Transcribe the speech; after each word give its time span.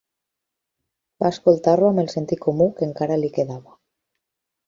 Va 1.23 1.29
escoltar-lo 1.33 1.91
amb 1.91 2.03
el 2.05 2.09
sentit 2.15 2.43
comú 2.47 2.67
que 2.79 2.87
encara 2.89 3.21
li 3.25 3.33
quedava. 3.39 3.79